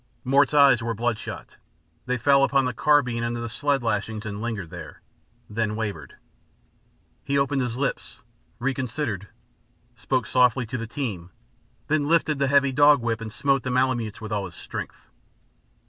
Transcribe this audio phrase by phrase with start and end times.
[0.23, 1.57] Mort's eyes were bloodshot;
[2.07, 4.99] they fell upon the carbine under the sled lashings, and lingered there,
[5.47, 6.15] then wavered.
[7.23, 8.17] He opened his lips,
[8.57, 9.27] reconsidered,
[9.95, 11.29] spoke softly to the team,
[11.85, 15.11] then lifted the heavy dog whip and smote the Malemutes with all his strength.